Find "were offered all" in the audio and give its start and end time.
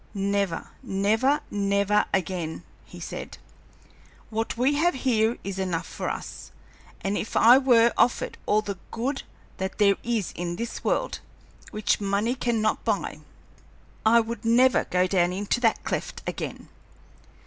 7.59-8.63